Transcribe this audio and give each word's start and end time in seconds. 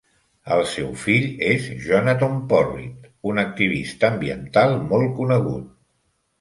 El 0.53 0.61
seu 0.69 0.87
fill 1.01 1.27
és 1.49 1.67
Jonathon 1.83 2.41
Porritt, 2.55 3.07
un 3.33 3.43
activista 3.45 4.13
ambiental 4.17 4.77
molt 4.91 5.17
conegut. 5.23 5.73